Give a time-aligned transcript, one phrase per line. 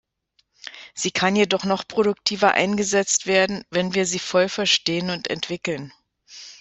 [0.95, 5.93] Sie kann jedoch noch produktiver eingesetzt werden, wenn wir sie voll verstehen und entwickeln.